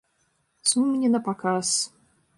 Сум 0.69 0.89
не 1.03 1.13
на 1.17 1.23
паказ. 1.31 1.77